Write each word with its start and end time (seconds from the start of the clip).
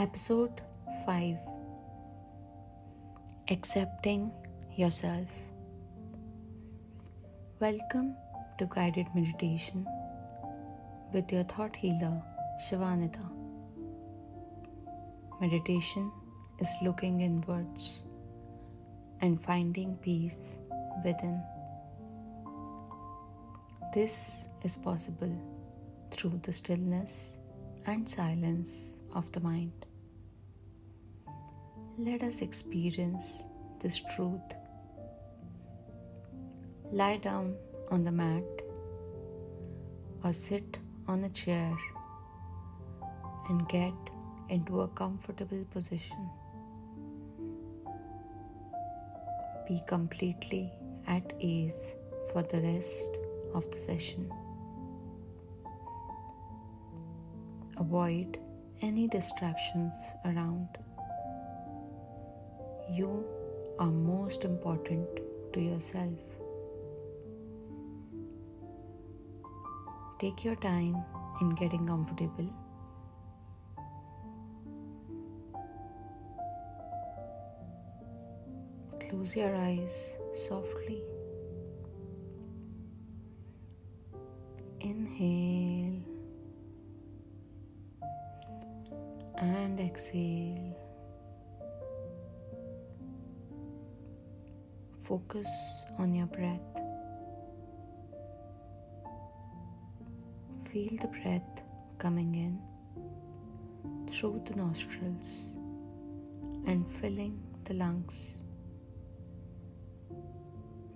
Episode 0.00 0.62
5 1.04 1.36
Accepting 3.50 4.32
Yourself. 4.74 5.28
Welcome 7.60 8.16
to 8.58 8.64
Guided 8.64 9.08
Meditation 9.14 9.86
with 11.12 11.30
your 11.30 11.42
thought 11.44 11.76
healer, 11.76 12.22
Shivanita. 12.64 13.26
Meditation 15.38 16.10
is 16.60 16.70
looking 16.80 17.20
inwards 17.20 18.00
and 19.20 19.38
finding 19.38 19.96
peace 19.96 20.56
within. 21.04 21.42
This 23.92 24.46
is 24.62 24.78
possible 24.78 25.36
through 26.10 26.40
the 26.42 26.54
stillness 26.54 27.36
and 27.84 28.08
silence 28.08 28.94
of 29.14 29.30
the 29.32 29.40
mind. 29.40 29.84
Let 31.98 32.22
us 32.22 32.40
experience 32.40 33.42
this 33.82 34.00
truth. 34.14 34.40
Lie 36.92 37.18
down 37.18 37.56
on 37.90 38.04
the 38.04 38.12
mat 38.12 38.44
or 40.24 40.32
sit 40.32 40.78
on 41.06 41.24
a 41.24 41.28
chair 41.28 41.76
and 43.48 43.68
get 43.68 43.92
into 44.48 44.80
a 44.82 44.88
comfortable 44.88 45.64
position. 45.70 46.30
Be 49.68 49.82
completely 49.86 50.72
at 51.06 51.32
ease 51.38 51.92
for 52.32 52.42
the 52.42 52.60
rest 52.60 53.10
of 53.54 53.70
the 53.70 53.78
session. 53.78 54.30
Avoid 57.76 58.38
any 58.82 59.08
distractions 59.08 59.92
around. 60.24 60.68
You 63.00 63.24
are 63.78 63.90
most 63.90 64.44
important 64.44 65.20
to 65.54 65.60
yourself. 65.60 66.18
Take 70.20 70.44
your 70.44 70.56
time 70.56 71.02
in 71.40 71.54
getting 71.60 71.86
comfortable. 71.86 72.50
Close 79.08 79.34
your 79.34 79.56
eyes 79.56 79.96
softly. 80.34 81.02
Focus 95.10 95.48
on 95.98 96.14
your 96.14 96.26
breath. 96.26 96.60
Feel 100.70 100.96
the 101.02 101.08
breath 101.08 101.62
coming 101.98 102.36
in 102.36 102.60
through 104.08 104.40
the 104.46 104.54
nostrils 104.54 105.48
and 106.64 106.86
filling 106.86 107.42
the 107.64 107.74
lungs. 107.74 108.38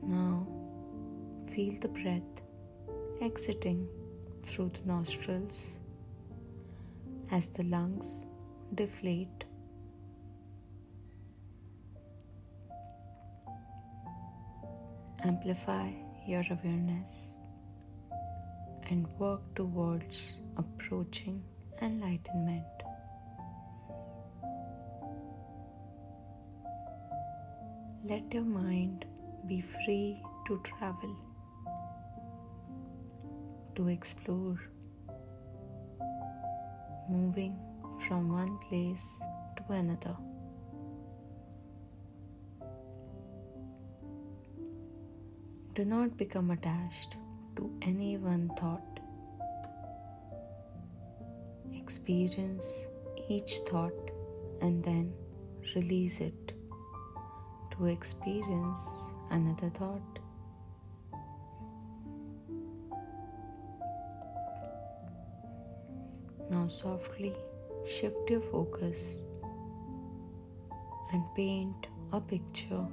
Now 0.01 0.47
feel 1.51 1.75
the 1.81 1.89
breath 1.89 2.23
exiting 3.21 3.89
through 4.47 4.71
the 4.75 4.87
nostrils 4.87 5.71
as 7.33 7.49
the 7.49 7.65
lungs 7.65 8.29
deflate. 8.77 9.43
Amplify 15.27 15.89
your 16.27 16.45
awareness 16.51 17.39
and 18.91 19.07
work 19.19 19.41
towards 19.55 20.35
approaching 20.59 21.43
enlightenment. 21.81 22.67
Let 28.05 28.35
your 28.35 28.43
mind 28.43 29.07
be 29.47 29.63
free 29.63 30.23
to 30.47 30.61
travel, 30.63 31.17
to 33.77 33.89
explore, 33.89 34.61
moving 37.09 37.59
from 38.07 38.31
one 38.31 38.59
place 38.69 39.23
to 39.57 39.73
another. 39.73 40.17
Do 45.75 45.85
not 45.85 46.17
become 46.17 46.53
attached 46.53 47.17
to 47.57 47.69
any 47.83 48.17
one 48.17 48.49
thought. 48.57 49.01
Experience 51.73 52.87
each 53.29 53.57
thought 53.69 54.13
and 54.61 54.85
then 54.85 55.13
release 55.75 56.21
it 56.21 56.53
to 57.73 57.87
experience 57.87 58.79
another 59.33 59.69
thought. 59.71 60.21
Now, 66.51 66.69
softly 66.69 67.35
shift 67.85 68.31
your 68.31 68.43
focus 68.43 69.19
and 71.13 71.25
paint 71.35 71.89
a 72.13 72.21
picture 72.21 72.87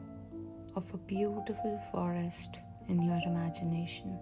of 0.75 0.91
a 0.95 0.97
beautiful 0.97 1.79
forest 1.91 2.57
in 2.91 3.01
your 3.01 3.21
imagination. 3.25 4.19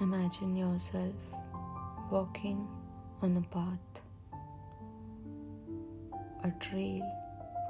Imagine 0.00 0.56
yourself 0.56 1.14
walking 2.10 2.66
on 3.22 3.36
a 3.36 3.54
path, 3.54 4.02
a 6.42 6.50
trail 6.58 7.08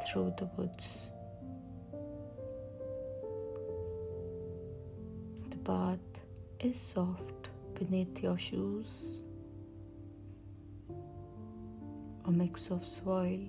through 0.06 0.32
the 0.38 0.48
woods. 0.56 1.10
The 5.50 5.58
path 5.58 5.98
is 6.60 6.80
soft 6.80 7.50
beneath 7.74 8.22
your 8.22 8.38
shoes, 8.38 9.21
a 12.24 12.30
mix 12.30 12.70
of 12.70 12.84
soil, 12.84 13.40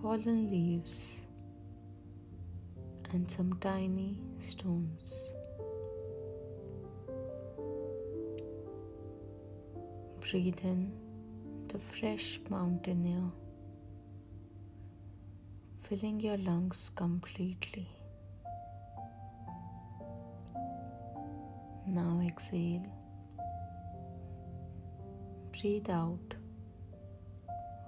fallen 0.00 0.50
leaves, 0.50 1.20
and 3.12 3.30
some 3.30 3.52
tiny 3.60 4.16
stones. 4.38 5.32
Breathe 10.20 10.60
in 10.64 10.92
the 11.68 11.78
fresh 11.78 12.40
mountain 12.48 13.06
air, 13.06 13.30
filling 15.82 16.20
your 16.20 16.38
lungs 16.38 16.90
completely. 16.96 17.88
Now 21.86 22.22
exhale. 22.26 23.03
Breathe 25.64 25.88
out 25.88 26.34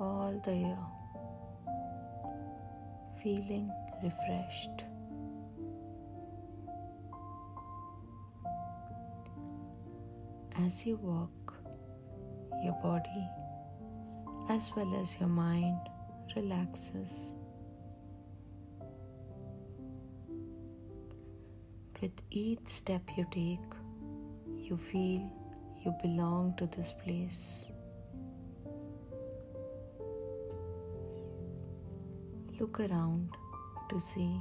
all 0.01 0.41
the 0.47 0.53
air, 0.53 0.79
feeling 3.23 3.71
refreshed. 4.03 4.87
As 10.65 10.87
you 10.87 10.97
walk, 10.97 11.53
your 12.65 12.73
body 12.83 13.29
as 14.49 14.71
well 14.75 14.97
as 14.99 15.21
your 15.21 15.29
mind 15.29 15.77
relaxes. 16.35 17.35
With 22.01 22.23
each 22.31 22.67
step 22.69 23.03
you 23.19 23.27
take, 23.31 23.75
you 24.67 24.79
feel 24.79 25.31
you 25.87 25.95
belong 26.03 26.53
to 26.59 26.67
this 26.77 26.93
place. 27.05 27.67
Look 32.59 32.81
around 32.81 33.29
to 33.91 34.01
see 34.01 34.41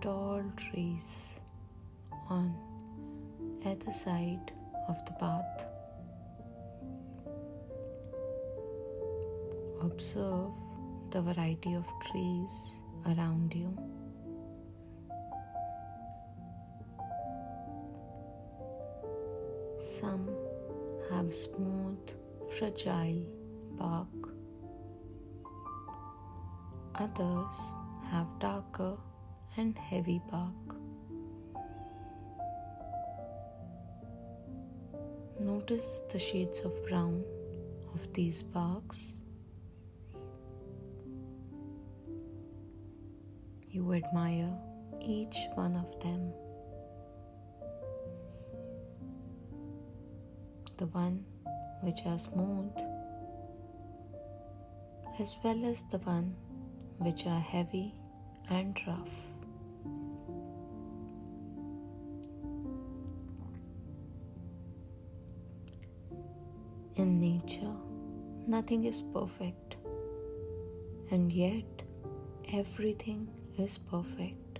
tall 0.00 0.44
trees 0.56 1.40
on 2.28 2.54
either 3.64 3.92
side 3.92 4.52
of 4.88 5.04
the 5.06 5.12
path. 5.24 5.66
Observe 9.82 10.52
the 11.10 11.20
variety 11.22 11.74
of 11.74 11.84
trees 12.12 12.78
around 13.06 13.52
you. 13.54 13.76
Have 21.26 21.34
smooth, 21.34 21.98
fragile 22.56 23.20
bark. 23.72 24.06
Others 26.94 27.58
have 28.10 28.28
darker 28.38 28.96
and 29.56 29.76
heavy 29.76 30.20
bark. 30.30 30.76
Notice 35.40 36.04
the 36.12 36.18
shades 36.20 36.60
of 36.60 36.72
brown 36.86 37.24
of 37.92 38.12
these 38.12 38.44
barks. 38.44 39.18
You 43.68 43.94
admire 43.94 44.56
each 45.02 45.36
one 45.56 45.74
of 45.74 46.00
them. 46.00 46.32
The 50.78 50.86
one 50.88 51.24
which 51.80 52.00
are 52.04 52.18
smooth, 52.18 52.70
as 55.18 55.34
well 55.42 55.64
as 55.64 55.84
the 55.84 55.96
one 55.98 56.34
which 56.98 57.26
are 57.26 57.40
heavy 57.40 57.94
and 58.50 58.78
rough. 58.86 59.08
In 66.96 67.20
nature, 67.20 67.76
nothing 68.46 68.84
is 68.84 69.02
perfect, 69.14 69.76
and 71.10 71.32
yet 71.32 71.64
everything 72.52 73.28
is 73.58 73.78
perfect. 73.78 74.58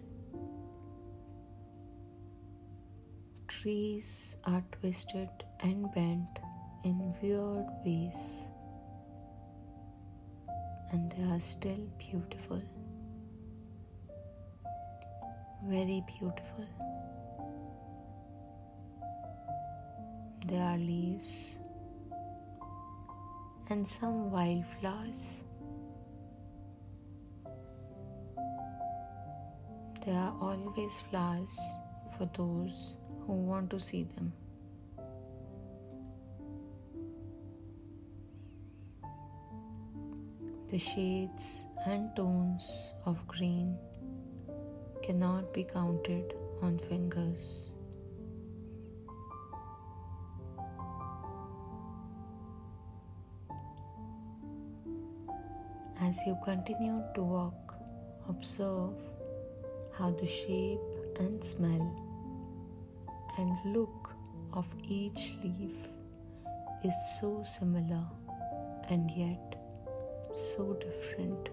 Trees 3.49 4.37
are 4.45 4.65
twisted 4.81 5.29
and 5.61 5.93
bent 5.94 6.38
in 6.85 7.14
weird 7.20 7.67
ways, 7.85 8.47
and 10.93 11.11
they 11.12 11.25
are 11.35 11.41
still 11.41 11.88
beautiful. 11.99 12.62
Very 15.64 16.03
beautiful. 16.06 16.67
There 20.47 20.62
are 20.62 20.79
leaves 20.79 21.59
and 23.69 23.88
some 23.88 24.31
wildflowers. 24.31 25.43
There 30.05 30.14
are 30.14 30.37
always 30.41 31.00
flowers 31.11 31.59
for 32.17 32.31
those 32.37 32.94
who 33.26 33.32
want 33.32 33.70
to 33.70 33.81
see 33.81 34.05
them. 34.05 34.32
The 40.76 40.81
shades 40.81 41.64
and 41.87 42.14
tones 42.14 42.93
of 43.06 43.26
green 43.26 43.78
cannot 45.02 45.55
be 45.55 45.64
counted 45.64 46.34
on 46.61 46.78
fingers. 46.78 47.70
As 55.99 56.20
you 56.26 56.37
continue 56.44 57.02
to 57.14 57.23
walk, 57.23 57.75
observe 58.28 59.00
how 59.96 60.11
the 60.11 60.26
shape 60.26 61.19
and 61.19 61.43
smell 61.43 61.88
and 63.38 63.75
look 63.75 64.11
of 64.52 64.69
each 64.87 65.38
leaf 65.43 65.88
is 66.84 66.94
so 67.19 67.43
similar 67.43 68.05
and 68.90 69.11
yet 69.11 69.56
so 70.37 70.75
different. 70.75 71.49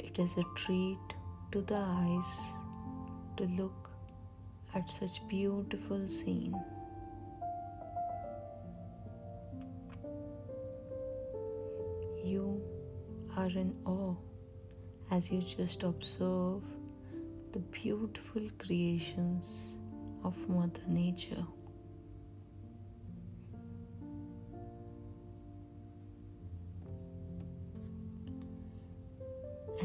It 0.00 0.18
is 0.18 0.36
a 0.36 0.44
treat 0.56 0.98
to 1.52 1.60
the 1.62 1.76
eyes 1.76 2.52
to 3.36 3.44
look 3.44 3.88
at 4.74 4.90
such 4.90 5.26
beautiful 5.28 6.08
scene. 6.08 6.60
You 12.24 12.60
are 13.36 13.46
in 13.46 13.76
awe 13.84 14.16
as 15.12 15.30
you 15.30 15.40
just 15.40 15.84
observe 15.84 16.62
the 17.52 17.60
beautiful 17.70 18.42
creations 18.58 19.72
of 20.24 20.36
Mother 20.48 20.82
Nature. 20.88 21.46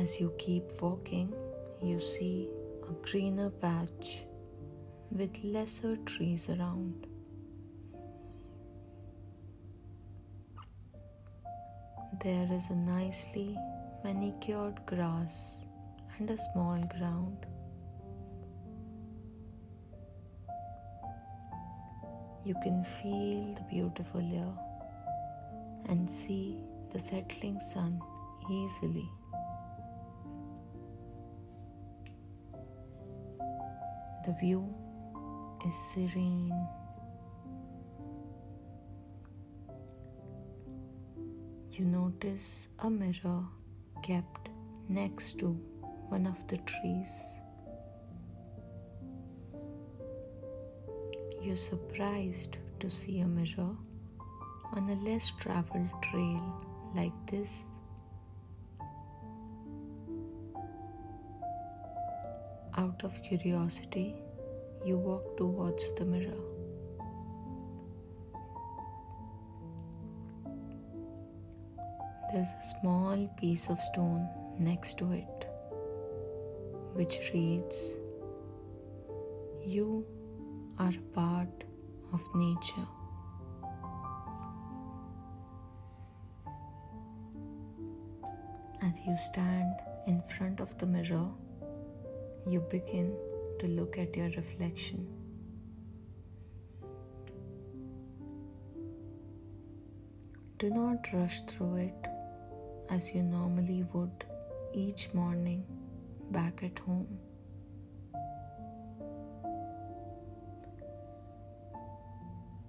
As 0.04 0.20
you 0.20 0.34
keep 0.38 0.82
walking, 0.82 1.34
you 1.82 2.02
see 2.02 2.50
a 2.90 2.92
greener 3.08 3.50
patch 3.50 4.26
with 5.10 5.32
lesser 5.42 5.96
trees 6.06 6.50
around. 6.50 7.08
There 12.22 12.50
is 12.52 12.70
a 12.70 12.76
nicely 12.76 13.58
manicured 14.04 14.86
grass 14.86 15.62
and 16.18 16.30
a 16.30 16.38
small 16.52 16.84
ground. 17.00 17.46
You 22.44 22.56
can 22.62 22.84
feel 23.02 23.56
the 23.56 23.66
beautiful 23.72 24.20
air 24.20 24.54
and 25.86 26.12
see 26.12 26.58
the 26.92 27.00
settling 27.00 27.62
sun 27.62 28.02
easily. 28.52 29.10
The 34.25 34.34
view 34.40 34.74
is 35.68 35.75
serene 35.94 36.54
you 41.78 41.86
notice 41.86 42.70
a 42.80 42.90
mirror 42.90 43.44
kept 44.04 44.50
next 44.88 45.40
to 45.40 45.48
one 46.09 46.28
of 46.28 46.47
the 46.47 46.57
trees. 46.57 47.24
You're 51.42 51.56
surprised 51.56 52.57
to 52.80 52.90
see 52.92 53.21
a 53.21 53.28
mirror 53.28 53.76
on 54.74 54.90
a 54.90 54.95
less 55.09 55.31
traveled 55.31 55.90
trail 56.04 56.66
like 56.95 57.14
this. 57.30 57.66
Out 62.78 63.04
of 63.04 63.21
curiosity, 63.24 64.22
you 64.85 64.97
walk 64.97 65.37
towards 65.37 65.94
the 65.95 66.06
mirror. 66.06 66.44
There's 72.33 72.47
a 72.47 72.80
small 72.81 73.28
piece 73.40 73.69
of 73.69 73.80
stone 73.80 74.28
next 74.59 74.97
to 74.97 75.11
it 75.11 75.49
which 76.94 77.31
reads, 77.33 77.95
You 79.66 80.06
are 80.80 80.90
a 80.92 81.16
part 81.16 81.63
of 82.11 82.21
nature. 82.35 82.87
As 88.81 88.99
you 89.07 89.16
stand 89.18 89.75
in 90.07 90.21
front 90.37 90.59
of 90.59 90.78
the 90.78 90.85
mirror, 90.85 91.30
you 92.47 92.59
begin 92.69 93.16
to 93.60 93.68
look 93.68 93.98
at 93.98 94.16
your 94.16 94.30
reflection. 94.31 95.07
Do 100.60 100.69
not 100.69 101.07
rush 101.12 101.42
through 101.45 101.76
it 101.76 102.07
as 102.90 103.14
you 103.14 103.22
normally 103.22 103.83
would 103.94 104.24
each 104.74 105.14
morning 105.14 105.66
back 106.31 106.64
at 106.64 106.80
home. 106.80 107.19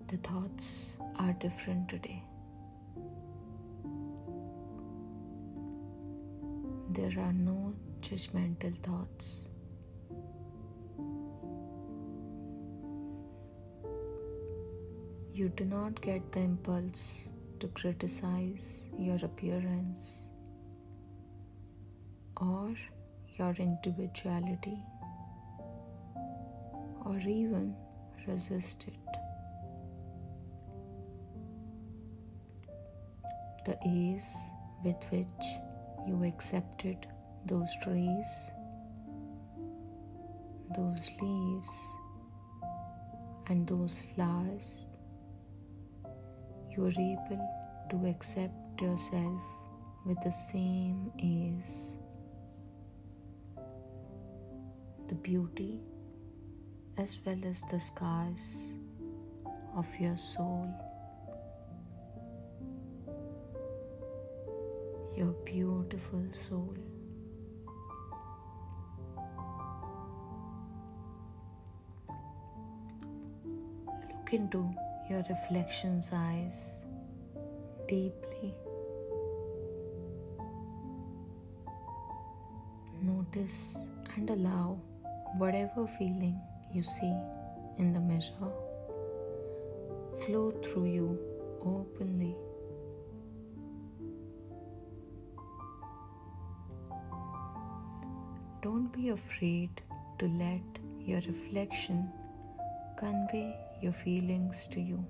The 0.08 0.16
thoughts 0.28 0.96
are 1.16 1.32
different 1.34 1.88
today. 1.88 2.22
There 6.90 7.18
are 7.18 7.32
no 7.32 7.74
judgmental 8.00 8.76
thoughts. 8.82 9.48
You 15.34 15.48
do 15.48 15.64
not 15.64 16.00
get 16.00 16.30
the 16.30 16.38
impulse 16.38 17.28
to 17.58 17.66
criticize 17.66 18.86
your 18.96 19.16
appearance 19.16 20.28
or 22.36 22.72
your 23.36 23.52
individuality 23.58 24.78
or 27.04 27.18
even 27.18 27.74
resist 28.28 28.86
it. 28.86 28.94
The 33.66 33.76
ease 33.84 34.36
with 34.84 35.02
which 35.10 35.46
you 36.06 36.22
accepted 36.22 37.08
those 37.44 37.74
trees, 37.82 38.50
those 40.76 41.10
leaves, 41.20 41.70
and 43.48 43.66
those 43.66 44.04
flowers, 44.14 44.86
you 46.76 46.84
are 46.84 46.90
able 46.90 47.48
to 47.90 48.06
accept 48.06 48.80
yourself 48.80 49.40
with 50.04 50.20
the 50.24 50.30
same 50.30 51.12
ease. 51.18 51.96
The 55.08 55.14
beauty 55.14 55.80
as 56.96 57.18
well 57.24 57.38
as 57.44 57.62
the 57.70 57.78
scars 57.78 58.74
of 59.76 59.86
your 60.00 60.16
soul. 60.16 60.68
Your 65.16 65.32
beautiful 65.44 66.24
soul. 66.32 66.74
Look 73.86 74.32
into 74.32 74.74
your 75.08 75.22
reflection's 75.28 76.10
eyes 76.12 76.76
deeply. 77.88 78.54
Notice 83.02 83.78
and 84.16 84.30
allow 84.30 84.80
whatever 85.36 85.86
feeling 85.98 86.40
you 86.72 86.82
see 86.82 87.14
in 87.78 87.92
the 87.92 88.00
mirror 88.00 88.52
flow 90.24 90.52
through 90.64 90.86
you 90.86 91.18
openly. 91.60 92.36
Don't 98.62 98.90
be 98.92 99.10
afraid 99.10 99.82
to 100.18 100.26
let 100.26 100.62
your 100.98 101.20
reflection 101.20 102.10
convey 102.96 103.54
your 103.84 103.92
feelings 103.92 104.66
to 104.68 104.80
you. 104.80 105.04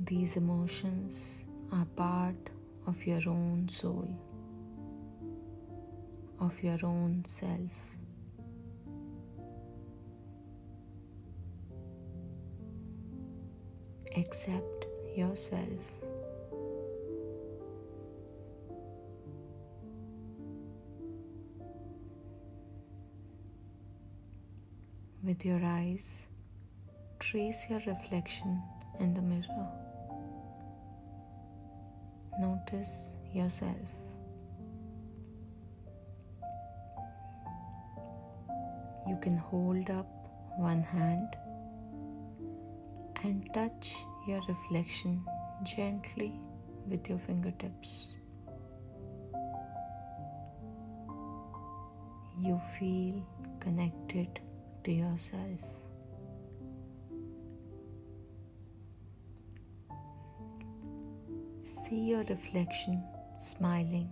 These 0.00 0.36
emotions 0.36 1.44
are 1.70 1.86
part 1.96 2.50
of 2.86 3.06
your 3.06 3.22
own 3.28 3.68
soul 3.70 4.08
of 6.42 6.60
your 6.62 6.78
own 6.82 7.22
self. 7.24 7.74
Accept 14.16 14.86
yourself. 15.16 16.01
With 25.24 25.44
your 25.44 25.64
eyes, 25.64 26.26
trace 27.20 27.66
your 27.70 27.80
reflection 27.86 28.60
in 28.98 29.14
the 29.14 29.22
mirror. 29.22 29.68
Notice 32.40 33.12
yourself. 33.32 33.76
you 39.12 39.18
can 39.20 39.36
hold 39.36 39.90
up 39.90 40.06
one 40.56 40.82
hand 40.82 41.36
and 43.24 43.48
touch 43.52 43.94
your 44.26 44.40
reflection 44.48 45.24
gently 45.64 46.32
with 46.88 47.08
your 47.08 47.18
fingertips. 47.18 48.14
You 52.40 52.60
feel 52.78 53.22
connected 53.60 54.40
to 54.84 54.92
yourself. 54.92 55.60
See 61.60 62.00
your 62.10 62.24
reflection 62.24 63.02
smiling, 63.38 64.10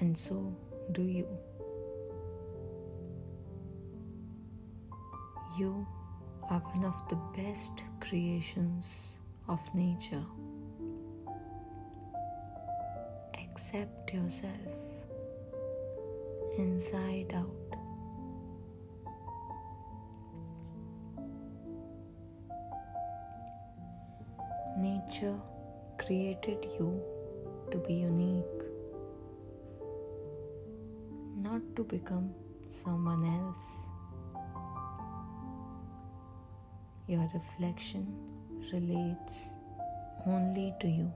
and 0.00 0.16
so 0.16 0.56
do 0.92 1.02
you. 1.02 1.26
You 5.58 5.86
are 6.48 6.60
one 6.60 6.84
of 6.84 6.96
the 7.08 7.16
best 7.42 7.82
creations 8.00 9.18
of 9.48 9.60
nature. 9.74 10.24
Accept 13.34 14.14
yourself 14.14 14.72
inside 16.56 17.32
out. 17.34 17.79
Nature 25.10 25.40
created 25.98 26.64
you 26.78 27.02
to 27.72 27.78
be 27.78 27.94
unique, 27.94 28.60
not 31.36 31.60
to 31.74 31.82
become 31.82 32.30
someone 32.68 33.24
else. 33.24 33.70
your 37.08 37.28
reflection 37.34 38.06
relates 38.72 39.54
only 40.26 40.72
to 40.80 40.86
you. 40.86 41.12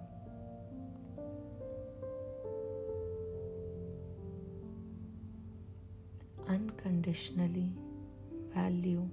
Unconditionally 6.49 7.71
value 8.53 9.09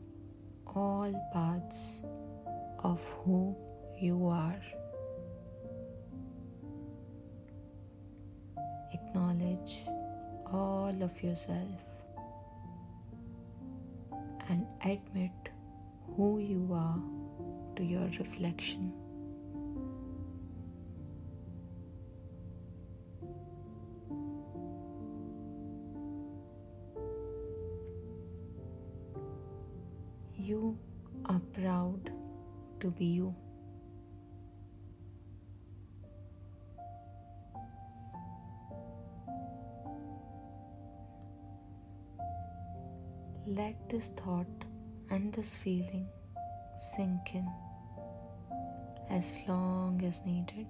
all 0.66 1.14
parts 1.32 2.02
of 2.84 3.00
who 3.24 3.56
you 4.02 4.28
are. 4.28 4.60
Acknowledge 8.94 9.86
all 10.52 10.96
of 11.02 11.24
yourself 11.24 11.82
and 14.50 14.66
admit 14.84 15.32
who 16.16 16.40
you 16.40 16.68
are 16.74 17.00
to 17.76 17.84
your 17.84 18.10
reflection. 18.20 18.92
You 30.36 30.76
are 31.26 31.42
proud 31.54 32.12
to 32.80 32.90
be 32.90 33.06
you. 33.06 33.36
Let 43.62 43.90
this 43.90 44.10
thought 44.18 44.66
and 45.12 45.32
this 45.34 45.54
feeling 45.56 46.08
sink 46.78 47.36
in 47.36 47.48
as 49.08 49.38
long 49.48 50.02
as 50.04 50.26
needed. 50.26 50.66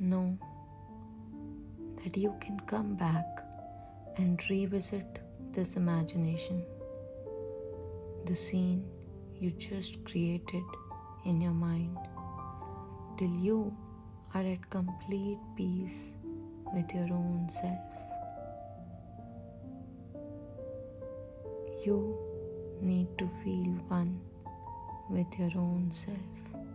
Know 0.00 0.38
that 2.02 2.16
you 2.16 2.34
can 2.40 2.58
come 2.60 2.94
back 2.94 3.17
and 4.38 4.50
revisit 4.50 5.18
this 5.52 5.76
imagination, 5.76 6.64
the 8.26 8.34
scene 8.34 8.84
you 9.38 9.50
just 9.50 10.04
created 10.04 10.62
in 11.24 11.40
your 11.40 11.52
mind, 11.52 11.96
till 13.18 13.30
you 13.30 13.76
are 14.34 14.42
at 14.42 14.70
complete 14.70 15.38
peace 15.56 16.16
with 16.72 16.92
your 16.94 17.08
own 17.12 17.48
self. 17.48 17.78
You 21.84 22.16
need 22.80 23.06
to 23.18 23.28
feel 23.42 23.72
one 23.88 24.20
with 25.10 25.26
your 25.38 25.52
own 25.56 25.90
self. 25.90 26.67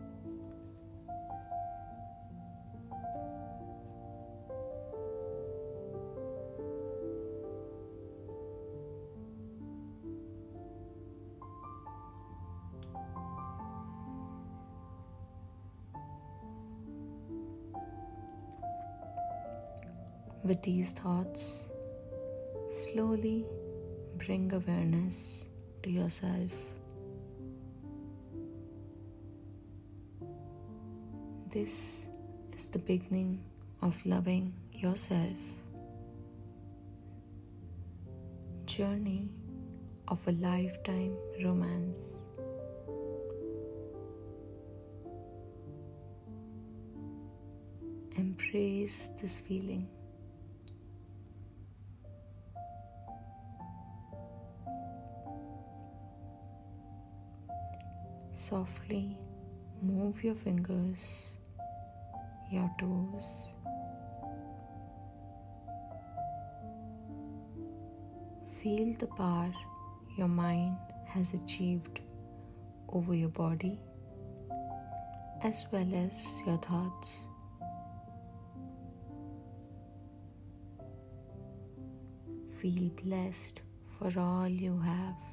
With 20.43 20.61
these 20.61 20.91
thoughts, 20.91 21.69
slowly 22.69 23.45
bring 24.17 24.51
awareness 24.51 25.45
to 25.83 25.89
yourself. 25.89 26.51
This 31.49 32.07
is 32.53 32.65
the 32.67 32.79
beginning 32.79 33.41
of 33.81 34.05
loving 34.05 34.53
yourself. 34.73 35.37
Journey 38.65 39.29
of 40.09 40.27
a 40.27 40.31
lifetime 40.33 41.15
romance. 41.41 42.17
Embrace 48.17 49.09
this 49.21 49.39
feeling. 49.39 49.87
Softly 58.53 59.17
move 59.81 60.23
your 60.23 60.35
fingers, 60.35 61.37
your 62.51 62.69
toes. 62.79 63.47
Feel 68.61 68.93
the 68.99 69.07
power 69.17 69.51
your 70.19 70.27
mind 70.27 70.77
has 71.07 71.33
achieved 71.33 71.99
over 72.89 73.15
your 73.15 73.29
body 73.29 73.79
as 75.41 75.65
well 75.71 75.91
as 75.95 76.23
your 76.45 76.59
thoughts. 76.59 77.25
Feel 82.61 82.91
blessed 83.03 83.61
for 83.97 84.13
all 84.19 84.47
you 84.47 84.79
have. 84.79 85.32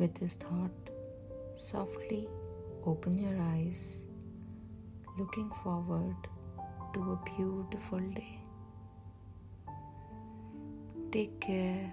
With 0.00 0.14
this 0.14 0.32
thought, 0.32 0.88
softly 1.58 2.26
open 2.86 3.18
your 3.18 3.38
eyes, 3.38 4.00
looking 5.18 5.50
forward 5.62 6.16
to 6.94 7.00
a 7.12 7.36
beautiful 7.36 8.00
day. 8.00 8.40
Take 11.12 11.38
care. 11.38 11.92